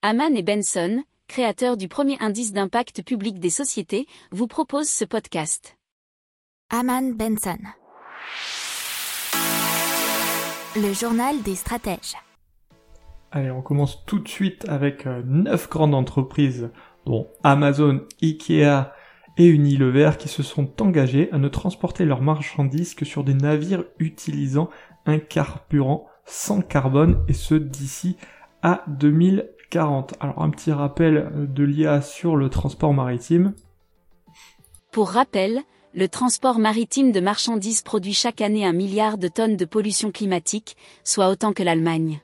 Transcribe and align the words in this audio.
Haman 0.00 0.36
et 0.36 0.44
Benson, 0.44 1.02
créateurs 1.26 1.76
du 1.76 1.88
premier 1.88 2.16
indice 2.20 2.52
d'impact 2.52 3.02
public 3.02 3.40
des 3.40 3.50
sociétés, 3.50 4.06
vous 4.30 4.46
proposent 4.46 4.88
ce 4.88 5.04
podcast. 5.04 5.76
Haman 6.70 7.16
Benson. 7.16 7.58
Le 10.76 10.92
journal 10.92 11.42
des 11.42 11.56
stratèges. 11.56 12.14
Allez, 13.32 13.50
on 13.50 13.60
commence 13.60 14.04
tout 14.06 14.20
de 14.20 14.28
suite 14.28 14.68
avec 14.68 15.04
euh, 15.04 15.22
neuf 15.26 15.68
grandes 15.68 15.96
entreprises, 15.96 16.70
dont 17.04 17.26
Amazon, 17.42 18.02
Ikea 18.22 18.92
et 19.36 19.46
Unilever, 19.46 20.12
qui 20.16 20.28
se 20.28 20.44
sont 20.44 20.80
engagées 20.80 21.28
à 21.32 21.38
ne 21.38 21.48
transporter 21.48 22.04
leurs 22.04 22.22
marchandises 22.22 22.94
que 22.94 23.04
sur 23.04 23.24
des 23.24 23.34
navires 23.34 23.82
utilisant 23.98 24.70
un 25.06 25.18
carburant 25.18 26.06
sans 26.24 26.62
carbone, 26.62 27.24
et 27.26 27.32
ce 27.32 27.56
d'ici 27.56 28.16
à 28.62 28.84
2040. 29.70 30.14
Alors 30.20 30.42
un 30.42 30.50
petit 30.50 30.72
rappel 30.72 31.30
de 31.34 31.64
l'IA 31.64 32.00
sur 32.00 32.36
le 32.36 32.48
transport 32.48 32.94
maritime. 32.94 33.54
Pour 34.92 35.10
rappel, 35.10 35.60
le 35.94 36.08
transport 36.08 36.58
maritime 36.58 37.12
de 37.12 37.20
marchandises 37.20 37.82
produit 37.82 38.14
chaque 38.14 38.40
année 38.40 38.64
un 38.64 38.72
milliard 38.72 39.18
de 39.18 39.28
tonnes 39.28 39.56
de 39.56 39.64
pollution 39.64 40.10
climatique, 40.10 40.76
soit 41.04 41.28
autant 41.28 41.52
que 41.52 41.62
l'Allemagne. 41.62 42.20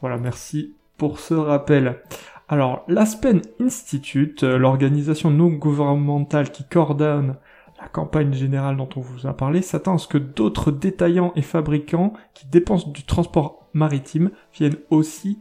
Voilà, 0.00 0.18
merci 0.18 0.74
pour 0.96 1.18
ce 1.18 1.34
rappel. 1.34 2.02
Alors, 2.48 2.84
l'Aspen 2.88 3.42
Institute, 3.60 4.42
l'organisation 4.42 5.30
non 5.30 5.48
gouvernementale 5.48 6.50
qui 6.50 6.64
coordonne 6.64 7.36
la 7.80 7.88
campagne 7.88 8.32
générale 8.34 8.76
dont 8.76 8.88
on 8.96 9.00
vous 9.00 9.26
a 9.26 9.32
parlé, 9.32 9.62
s'attend 9.62 9.94
à 9.94 9.98
ce 9.98 10.08
que 10.08 10.18
d'autres 10.18 10.70
détaillants 10.70 11.32
et 11.36 11.42
fabricants 11.42 12.12
qui 12.34 12.46
dépensent 12.46 12.90
du 12.90 13.04
transport 13.04 13.68
maritime 13.72 14.30
viennent 14.52 14.76
aussi 14.90 15.38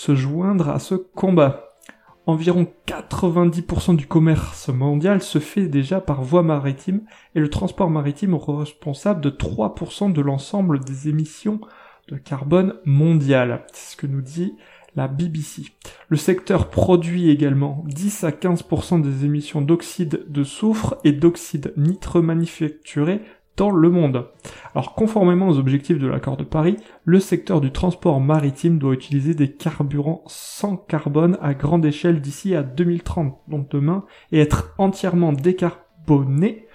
se 0.00 0.14
joindre 0.14 0.70
à 0.70 0.78
ce 0.78 0.94
combat. 0.94 1.76
Environ 2.24 2.66
90% 2.86 3.96
du 3.96 4.06
commerce 4.06 4.70
mondial 4.70 5.20
se 5.20 5.38
fait 5.38 5.68
déjà 5.68 6.00
par 6.00 6.22
voie 6.22 6.42
maritime 6.42 7.02
et 7.34 7.40
le 7.40 7.50
transport 7.50 7.90
maritime 7.90 8.32
est 8.32 8.50
responsable 8.50 9.20
de 9.20 9.28
3% 9.28 10.10
de 10.10 10.20
l'ensemble 10.22 10.80
des 10.80 11.10
émissions 11.10 11.60
de 12.08 12.16
carbone 12.16 12.76
mondiales. 12.86 13.66
C'est 13.74 13.92
ce 13.92 13.96
que 13.98 14.06
nous 14.06 14.22
dit 14.22 14.54
la 14.96 15.06
BBC. 15.06 15.64
Le 16.08 16.16
secteur 16.16 16.70
produit 16.70 17.28
également 17.28 17.84
10 17.86 18.24
à 18.24 18.30
15% 18.30 19.02
des 19.02 19.26
émissions 19.26 19.60
d'oxyde 19.60 20.24
de 20.28 20.44
soufre 20.44 20.96
et 21.04 21.12
d'oxyde 21.12 21.74
nitreux 21.76 22.22
manufacturés 22.22 23.20
le 23.68 23.90
monde. 23.90 24.26
Alors 24.74 24.94
conformément 24.94 25.48
aux 25.48 25.58
objectifs 25.58 25.98
de 25.98 26.06
l'accord 26.06 26.38
de 26.38 26.44
Paris, 26.44 26.76
le 27.04 27.20
secteur 27.20 27.60
du 27.60 27.70
transport 27.70 28.20
maritime 28.20 28.78
doit 28.78 28.94
utiliser 28.94 29.34
des 29.34 29.52
carburants 29.52 30.22
sans 30.26 30.76
carbone 30.76 31.36
à 31.42 31.52
grande 31.52 31.84
échelle 31.84 32.22
d'ici 32.22 32.54
à 32.54 32.62
2030, 32.62 33.38
donc 33.48 33.70
demain, 33.70 34.06
et 34.32 34.40
être 34.40 34.74
entièrement 34.78 35.34
décarboné 35.34 36.66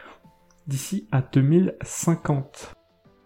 d'ici 0.68 1.08
à 1.12 1.22
2050. 1.22 2.76